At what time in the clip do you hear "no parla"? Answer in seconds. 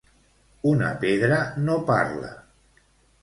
1.67-2.31